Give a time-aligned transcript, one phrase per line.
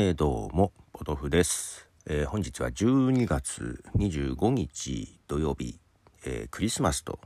[0.00, 5.80] えー、どうも、ポトフです、えー、本日は12月25日土曜日、
[6.24, 7.18] えー、クリスマスと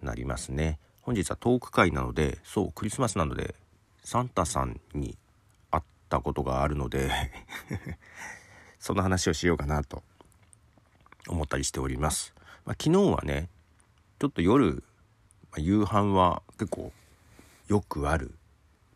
[0.00, 0.78] なりますね。
[1.02, 3.56] 本日はトーク会なので、そう、クリスマスなので、
[4.04, 5.18] サンタさんに
[5.72, 7.10] 会ったことがあるので
[8.78, 10.04] その話をしようかなと
[11.26, 12.32] 思ったりしております。
[12.64, 13.48] まあ、昨日はね、
[14.20, 14.84] ちょっと夜、
[15.50, 16.92] まあ、夕飯は結構
[17.66, 18.32] よくある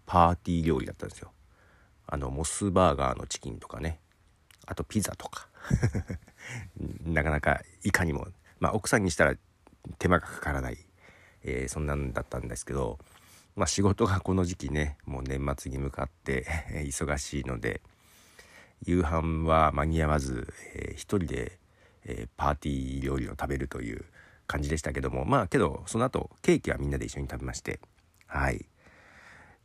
[0.07, 1.34] パーティー料理だったんですよ。
[2.15, 3.99] あのモスバーガーのチキンとかね。
[4.67, 5.49] あとピザとか。
[7.05, 8.29] なかなかいかにも。
[8.61, 9.35] まあ奥さんにしたら
[9.99, 10.79] 手間がかからない、
[11.43, 13.01] えー、そんなんだったんですけど。
[13.57, 16.47] まあ仕事がこの時期ねもう年末に向かって
[16.87, 17.83] 忙しいので
[18.85, 21.59] 夕飯は間に合わず、えー、一人で、
[22.05, 24.05] えー、パーティー料理を食べるという
[24.47, 25.25] 感じでしたけども。
[25.25, 27.81] まあけどその後ケーキはみんなで一緒に食べまして。
[28.29, 28.67] はい。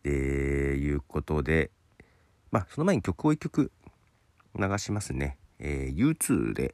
[0.01, 1.69] でいうことで
[2.51, 3.71] まあ、その前に曲を1曲
[4.57, 5.37] 流しますね。
[5.59, 6.73] えー、U2 で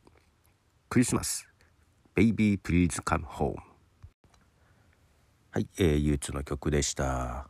[0.89, 1.47] クリスマス。
[2.15, 3.55] Baby Please Come Home
[5.51, 7.49] はい、えー、U2 の曲でした。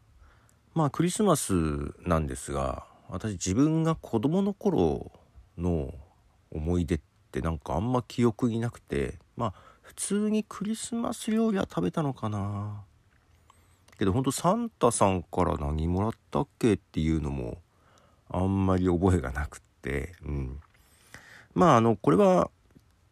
[0.74, 1.54] まあクリスマス
[2.02, 5.12] なんですが私自分が子供の頃
[5.58, 5.94] の
[6.52, 7.00] 思い出っ
[7.32, 12.84] てなんかあんま記憶になくてまあ普通にクリスマス料理は食べたのかな。
[14.00, 17.60] けどほんとサンタさんから何もらったっけっていうのも
[18.30, 20.60] あんまり覚えがなくって、うん。
[21.54, 22.50] まあ、あの、これは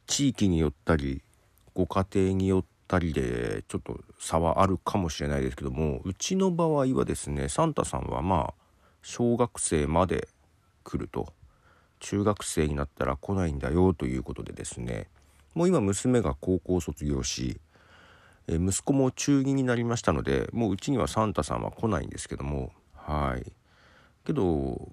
[0.07, 1.21] 地域によったり、
[1.73, 8.53] ご家庭によったりで、ちょっと差はあるかもしれないですけども、うちの場合はですね、サンタさんはまあ、
[9.01, 10.27] 小学生まで
[10.83, 11.33] 来ると。
[11.99, 15.07] 中学生になったら来ないんだよということでですね、
[15.55, 17.61] もう今娘が高校卒業し、
[18.47, 23.51] え息子も中2になりましたのでもううちにはサンタさんは来ないんですけどもはい
[24.25, 24.89] けど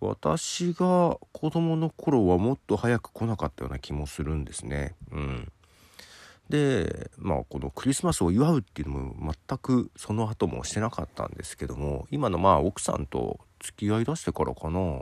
[0.00, 4.94] 私が子供の頃はもっと早く来なかったような気もするんですね。
[5.12, 5.52] うん。
[6.48, 15.00] で、まあこのクリスマスを祝うっていうのも全くその後もしてなかったんですけども、今のまあ奥さんと付き合いだしてからかな。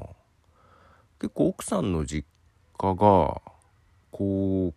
[1.21, 2.27] 結構奥さんの実
[2.77, 3.41] 家が、
[4.11, 4.75] こう、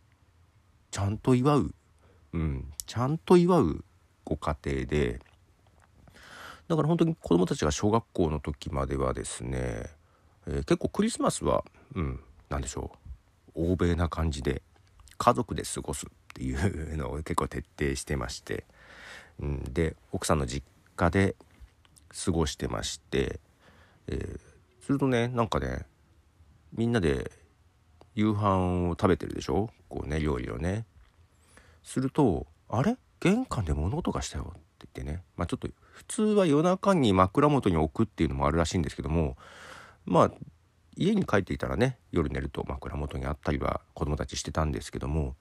[0.92, 1.76] ちゃんと祝う、
[2.34, 3.84] うん、ちゃんと祝う
[4.24, 5.20] ご家庭で、
[6.68, 9.90] だから本当に子供たちが小学校の時まではですね、
[10.48, 11.64] えー、結構クリスマスは、
[11.96, 12.20] うん、
[12.50, 12.92] 何でしょ
[13.56, 13.72] う。
[13.74, 14.62] 欧米な感じで
[15.18, 18.66] 家族で過ごすっていうのを結構徹底してまして、
[19.40, 20.66] うん、で奥さんの実
[20.96, 21.36] 家で
[22.26, 23.40] 過ごしてまして、
[24.08, 24.40] えー、
[24.86, 25.86] するとねなんかね
[26.74, 27.32] みんなで
[28.16, 29.70] 夕飯を食べてるでしょ？
[29.90, 30.86] こうね料理をね。
[31.84, 32.98] すると「あれ？
[33.20, 35.24] 玄関で物音がしたよ」って言ってね。
[35.36, 39.36] まあちょっと普通は夜中に枕元に置くっていうのもあるらしいんですけども
[40.06, 40.32] まあ
[40.96, 45.36] 家に帰っていたらね夜寝ると枕元にあったりは子供たちしてたんですけども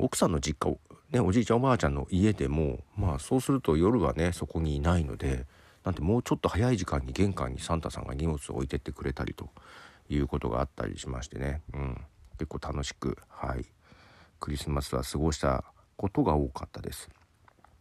[0.00, 0.76] 奥さんの実家
[1.12, 5.46] ね、おじいちゃんおばあちゃんの家でもまあそうすると夜はねそこにいないので
[5.84, 9.48] なんてもうちょっと早い時間に玄関にサンタさんが荷物を置いてってくれたりと
[10.08, 12.00] いうことがあったりしましてね、うん、
[12.38, 13.64] 結構楽しくはい。
[14.40, 15.64] クリスマスは過ごした
[15.96, 17.08] ことが多かったです。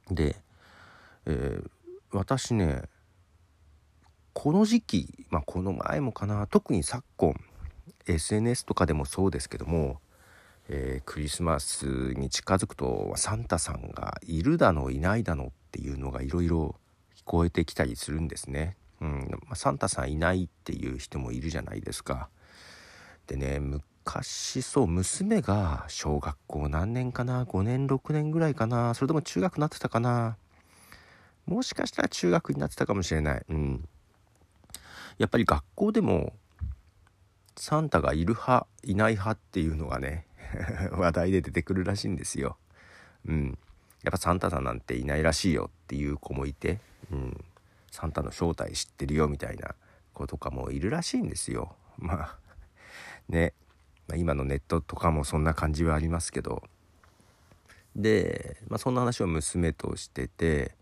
[0.10, 0.36] で、
[1.26, 1.70] えー、
[2.12, 2.84] 私ね
[4.36, 7.34] この時期、まあ、この前もかな特に昨今
[8.06, 10.02] SNS とかでもそうですけども、
[10.68, 16.76] えー、クリスマスに近づくとサンタさんがいるだのいないだのっていうのがいろいろ
[17.18, 18.76] 聞こえてきたりするんですね。
[19.00, 22.28] うんまあ、サンタさんいないっていう人もいるじゃないですか。
[23.28, 30.38] でね昔そう娘が小学校何年かな5年6年ぐらいかなそれとも中学になってたかな
[31.46, 33.46] もしかしたら中学になってたかもしれない。
[33.50, 33.88] うん
[35.18, 36.34] やっぱり学校でも
[37.56, 40.28] サンタがいる派いない派っていうのがね
[40.92, 42.58] 話題で出てくるらしいんですよ。
[43.26, 43.58] うん、
[44.04, 46.80] やっぱサンタさんなんていないらしいよっていう子もいて、
[47.12, 47.46] うん、
[47.92, 49.74] サンタの正体知ってるよみたいな
[50.14, 51.76] 子とかもいるらしいんですよ。
[51.98, 52.38] まあ
[53.30, 53.54] ね、
[54.08, 56.62] まあ、今のネットとかもそんな感じはありますけど
[57.96, 60.76] で、まあ、そんな話を娘としてて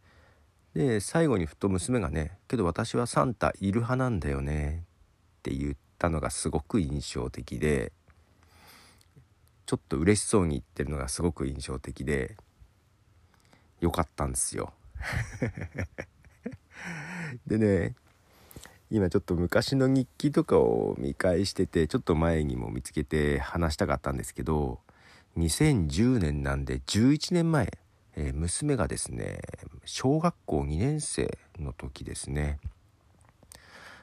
[0.74, 4.86] で最後にふと娘がね「けど私はサンタいる派なんだよね」
[5.40, 7.92] って言ったのがすごく印象的で
[9.66, 12.38] ちょっと嬉しそうに言ってるのがすごく印象的で
[13.80, 14.74] よかったんですよ。
[17.46, 17.96] でね
[18.90, 24.82] 今ちょっと昔の日記とかを見返しててちょっと前にも見つけて話したかったんですけど
[25.38, 27.80] 2010年なんで11年前
[28.16, 29.40] えー、娘がですね
[29.86, 32.60] 小学校2年生の時ですね、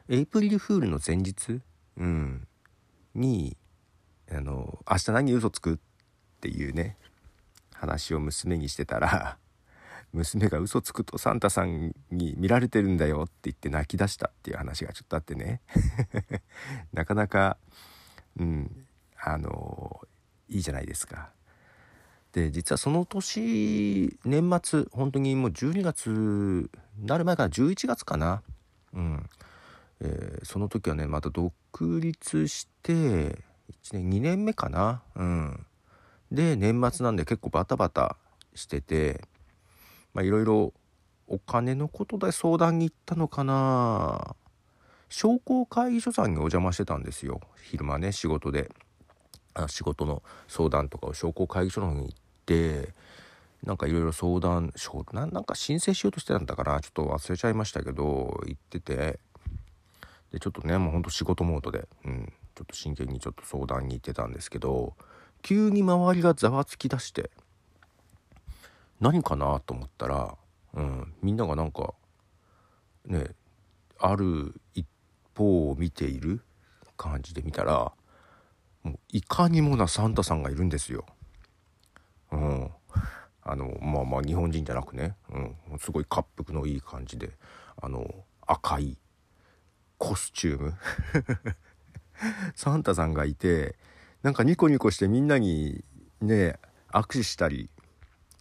[0.09, 1.61] エイプリルフールの前日、
[1.97, 2.47] うん、
[3.15, 3.57] に
[4.31, 5.79] あの「明日何嘘つく?」っ
[6.41, 6.97] ていうね
[7.73, 9.39] 話を娘にしてたら
[10.13, 15.61] 娘が嘘つくとサンタさんに見られてるんだよって言って泣き出したっていう話がちょっとあってね
[16.93, 17.57] なかなか
[18.37, 18.87] うん
[19.17, 20.07] あの
[20.49, 21.31] いいじゃないですか。
[22.33, 28.43] で実はその年年末本当にもう12月なる前から11月かな、
[28.95, 29.29] うん。
[30.01, 31.53] えー、その時はねまた独
[32.01, 33.37] 立して1
[33.93, 35.67] 年2年目かな、うん、
[36.33, 38.17] で年末なんで結構バタバタ
[38.55, 39.21] してて
[40.17, 40.73] いろいろ
[41.29, 44.35] お金のことで相談に行ったのかな。
[45.09, 47.41] 商工会議所さんにお邪魔してたんですよ。
[47.63, 48.71] 昼間ね仕事で。
[49.69, 52.95] 仕事の相談とかを商工会議所の方に行って
[53.65, 54.73] なんかいろいろ相談
[55.13, 59.19] ななんか申請しようとしてたんだからちょっと忘れちゃいましたけど行ってて
[60.33, 64.95] でちょっとねもうほんと仕事モードで、うん、ちょっと真剣にちょっと相談に行ってたんですけど
[65.43, 67.31] 急に周りがざわつきだして
[69.01, 70.35] 何かなと思ったら、
[70.75, 71.95] うん、みんながなんか
[73.07, 73.27] ね
[73.99, 74.87] ある一
[75.37, 76.43] 方を見ている
[76.97, 77.93] 感じで見たら
[78.83, 81.07] もういかにもなサンタさんがいるんですよ。
[82.33, 82.71] うん、
[83.43, 87.31] あのまあまあ日本人じゃなくね、うん、すごい滑覆のいい感じで。
[87.83, 88.07] あの
[88.47, 88.99] 赤い
[89.97, 90.75] コスチューム。
[92.55, 93.77] サンタさんがいて
[94.23, 95.83] なんかニコニコしてみんなに
[96.21, 96.59] ね
[96.93, 97.71] 握手したり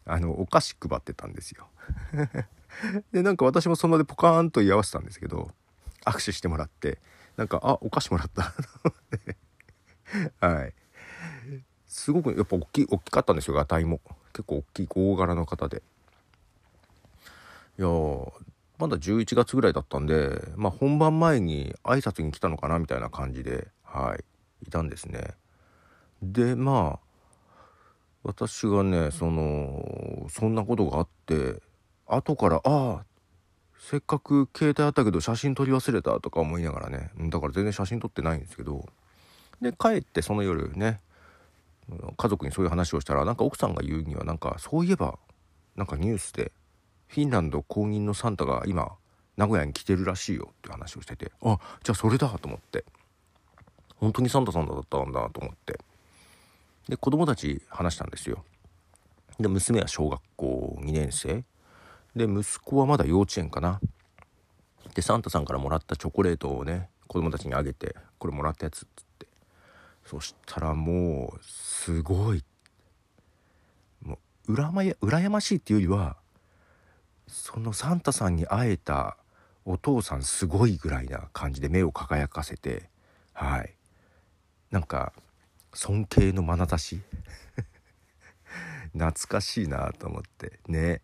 [0.06, 1.68] あのお菓子配ってたんですよ。
[3.14, 5.52] でなんか私もその場でポカーンと居合わせたんですけど
[6.06, 7.00] 握手してもらって
[7.38, 8.54] なんかあお菓子もらった
[10.40, 10.74] はい。
[11.88, 14.00] すごくやっぱ大きい大きかったんですよがたいも。
[14.34, 15.82] 結構大きい大柄の方で。
[17.78, 17.88] いや
[18.78, 24.24] まだ11月ぐらいだったんでまあ本番前に挨拶に来たのかなみたいな感じではい。
[24.68, 25.36] いたんですね。
[26.22, 27.10] でまあ
[28.24, 31.62] 私がねそのそんなことがあって
[32.06, 33.06] 後からああ
[33.80, 38.86] せっかく携帯あったけど写真撮り忘れたとか思いながらねだから全然写真撮ってないんですけど
[39.62, 41.02] で帰ってその夜ね
[42.18, 45.18] 家族にそういう話をしたらなんか奥さんが言うにはなんかそういえば
[45.76, 46.52] なんかニュースで
[47.08, 48.92] フィンランド公認のサンタが今
[49.38, 52.86] 名古屋に来てるらしいよって話をしててあじゃあそれだと思って
[53.96, 55.80] 本当にサンタさんだったんだと思って
[56.88, 58.44] で子供たち話したんですよ。
[59.40, 61.44] で娘は小学校2年生。
[62.16, 63.80] で息子はまだ幼稚園かな。
[64.96, 69.09] でサンタさんからもらったチョコレートをね子供たちにあげてこれもらったやつっつって
[70.10, 72.44] そしたらもうすごい。
[74.02, 74.18] も
[74.48, 76.18] う羨まや羨ましいっていうよりは
[77.28, 79.18] そのサンタさんに会えた
[79.66, 82.90] お父さんすごいぐらいな感じで目を輝かせて
[83.34, 83.76] はい。
[84.72, 85.14] なんか
[85.76, 87.02] 尊敬の眼差し？
[88.94, 90.60] 懐かしいなと思って。
[90.68, 91.04] ね。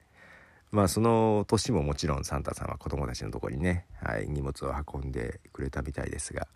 [0.72, 6.48] まあその年ももちろんサンタさんは子供たちのとこにね、はい、荷物を運んでくれたみたいですが、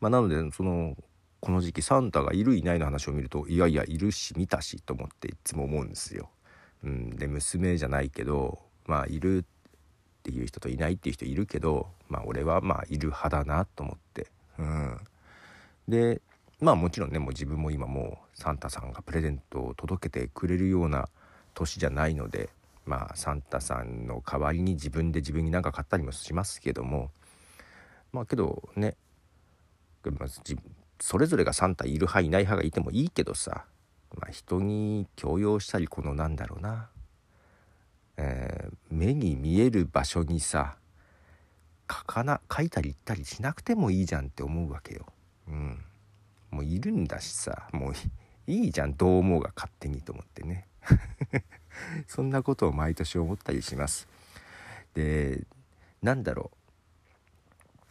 [0.00, 0.96] まあ、なのでその
[1.46, 6.28] この時期サンタがいるいないの話を見るといやいやいるし見たしと思っていつも思うんですよ。
[6.82, 14.26] うん、で娘じゃないけどまあいるっていう人といないっていう人いるけどまあ俺はまあいる派だなと思って。
[14.58, 14.98] うん、
[15.86, 16.20] で
[16.60, 21.08] まあもちろんねもう自分も今もうサンタさんがプレゼントを届けてくれるような
[21.54, 22.50] 年じゃないので
[22.86, 27.12] まあサンタさんの代わりに自分で自分に何か買ったりもしますけども
[28.12, 28.96] まあけどね、
[31.00, 33.64] それぞれがサンタいる派いない派がいてもいいけどさ、
[34.14, 36.88] まあ、人に強要したりこのなんだろうな、
[38.16, 40.76] えー、目に見える場所にさ
[41.90, 45.06] 書かな書いたり言ったりしなくてもいいじゃんって思うわけよ。
[45.48, 45.84] うん。
[46.50, 47.92] もういるんだしさもう
[48.50, 50.66] いいじゃんどう思うが勝手にと思ってね。
[52.06, 54.08] そんなことを毎年思ったりします。
[54.94, 55.44] で
[56.02, 56.50] なんだろ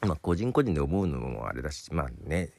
[0.04, 0.08] う。
[0.08, 2.50] まあ個人個人で思うのもあれだしまあね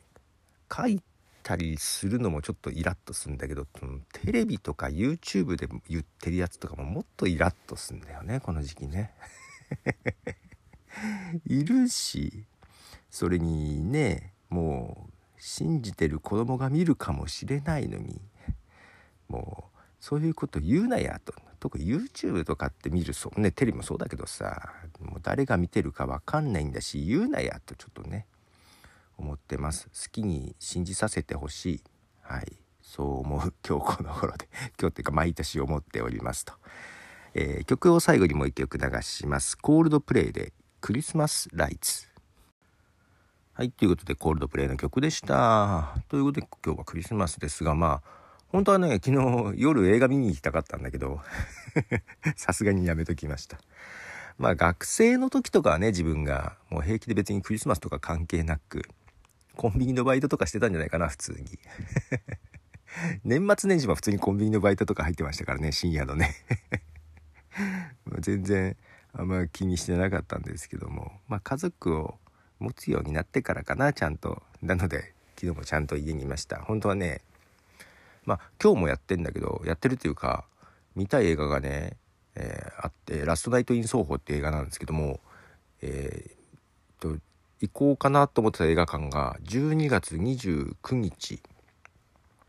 [0.75, 1.02] 書い
[1.42, 3.66] たりするのもちょっとイラッとするんだけど
[4.12, 9.12] テレビとか YouTube で言ってるやつとかももっとイラッとするんだよねこの時期ね。
[11.46, 12.44] いるし
[13.11, 18.20] それにねもう信じてる子供が見るかもしれないのに
[19.28, 21.32] もうそういうこと言うなやと。
[21.58, 28.26] 特に YouTube とかって見るそうねテレビもそうだけどさもう誰が見てるか分かんないんだし言うなやとちょっとね。
[29.47, 29.87] ってます。
[29.87, 31.83] 好きに信じさせてほしい。
[32.21, 32.53] はい。
[32.83, 33.55] そう思う。
[33.67, 34.49] 今日この頃で。
[34.79, 36.53] 今日っていうか毎年思っておりますと、
[37.35, 39.57] えー、曲を最後にもう一曲流します。
[39.57, 42.09] コールドプレイでクリスマスライツ
[43.55, 45.97] はい、ということでコールドプレイの曲でした。
[46.09, 48.17] ということで今日はクリスマスですが、まあ、
[48.49, 51.21] 本当はね、昨日夜映画見に行きたかったんだけど、
[52.37, 53.59] さすがにやめときました。
[54.38, 58.83] まあ学生の時とかはね、自分がもう平気で別にクリスマスとか関係なく、
[59.56, 61.58] コンビニのバイトとかしてたんじゃないかな、普通に。
[63.25, 66.34] 年末年始も普通にコンビニのバイトとか入ってましたからね、深夜のね。
[68.20, 68.76] 全然
[69.12, 72.18] あんま気にしてなかったんですけども、まあ家族を
[72.58, 77.20] 持つようになってからかなちゃんとなので昨日もちゃんと家にいました本当はね
[78.25, 80.44] まあ今日もやってんだけどやってるというか
[80.94, 81.96] 見たい映画がね、
[82.34, 85.20] えー、あって「ラストナイト・イン・奏法」っていう映画なんですけども
[85.82, 87.18] えー、と
[87.60, 91.42] 行こうかなと思ってた映画館が12月29日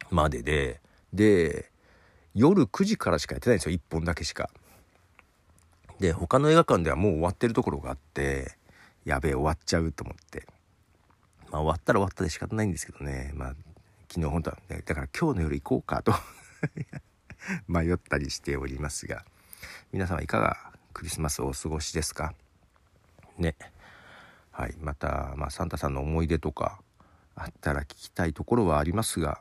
[0.09, 0.81] までで
[1.13, 1.71] で
[2.33, 3.75] 夜9時からしかやってないんですよ。
[3.75, 4.49] 1本だけしか。
[5.99, 8.51] で他の映画館ではもう終わってるところがあって
[9.05, 10.45] やべえ終わっちゃうと思って。
[11.49, 13.31] まあ終わったら終わったで仕方ないんですけどね。
[13.33, 13.55] まあ
[14.09, 16.13] 昨日本当はねだから今日の夜行こうかと
[17.67, 19.23] 迷ったりしておりますが。
[19.91, 20.57] 皆様いかが
[20.93, 22.33] クリスマスをお過ごしですか？
[23.37, 23.55] ね。
[24.57, 24.75] はい。
[24.81, 26.81] また、まあ、サンタさんの思い出とか
[27.35, 29.39] あったら聞きたいところはありますが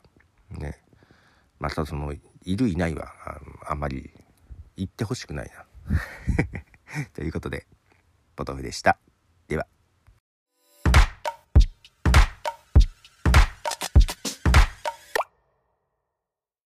[0.51, 0.79] ね。
[1.59, 2.13] またその
[2.45, 3.15] いるいないは
[3.67, 4.11] あんまり
[4.77, 5.65] 言ってほしくないな。
[7.15, 7.67] ということで
[8.37, 8.99] ポトフでした。